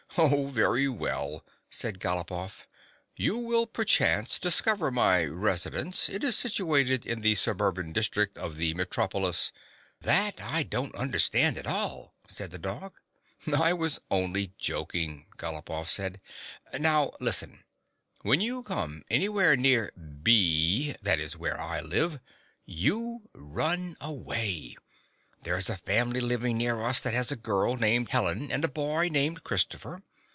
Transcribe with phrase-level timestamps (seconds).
[0.17, 2.67] "Oh, very well," said Galopoff."
[3.25, 8.73] You will perchance discover my residence— it is situated in the suburban district of the
[8.73, 9.53] metropolis
[10.11, 12.95] —""That I don't understand at all," said the dog."
[13.57, 16.19] I was only joking," Galopoff said."
[16.77, 17.63] Now listen:
[18.21, 22.19] When you come anywhere near B (that is where I live)
[22.65, 24.75] you run away.
[25.43, 28.67] There is a family living near us that has a girl named Helen and a
[28.67, 30.03] boy named Christopher.